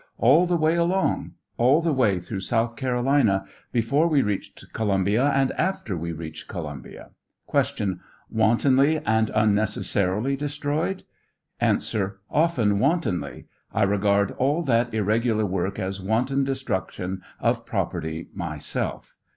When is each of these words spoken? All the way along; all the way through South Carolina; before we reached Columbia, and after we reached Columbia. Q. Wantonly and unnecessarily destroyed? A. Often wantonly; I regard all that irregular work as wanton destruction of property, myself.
All 0.17 0.47
the 0.47 0.57
way 0.57 0.73
along; 0.73 1.35
all 1.59 1.79
the 1.79 1.93
way 1.93 2.17
through 2.17 2.39
South 2.39 2.75
Carolina; 2.75 3.45
before 3.71 4.07
we 4.07 4.23
reached 4.23 4.73
Columbia, 4.73 5.27
and 5.29 5.51
after 5.51 5.95
we 5.95 6.11
reached 6.11 6.47
Columbia. 6.47 7.11
Q. 7.51 7.99
Wantonly 8.27 8.97
and 9.05 9.29
unnecessarily 9.35 10.35
destroyed? 10.35 11.03
A. 11.61 11.79
Often 12.31 12.79
wantonly; 12.79 13.45
I 13.71 13.83
regard 13.83 14.31
all 14.39 14.63
that 14.63 14.91
irregular 14.91 15.45
work 15.45 15.77
as 15.77 16.01
wanton 16.01 16.43
destruction 16.45 17.21
of 17.39 17.67
property, 17.67 18.27
myself. 18.33 19.17